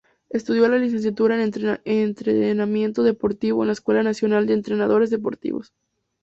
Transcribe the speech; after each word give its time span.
Estudió 0.31 0.67
la 0.67 0.79
licenciatura 0.79 1.35
en 1.45 1.53
Entrenamiento 1.85 3.03
deportivo 3.03 3.61
en 3.61 3.67
la 3.67 3.73
Escuela 3.73 4.01
Nacional 4.01 4.47
de 4.47 4.55
Entrenadores 4.55 5.11
deportivos. 5.11 5.73